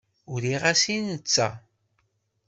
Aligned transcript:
Uriɣ-as-t 0.31 0.85
i 0.95 0.97
netta. 1.07 1.49